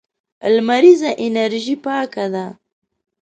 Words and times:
لمريزه 0.55 1.09
انرژي 1.25 1.75
پاکه 1.85 2.25
ده. 2.33 2.45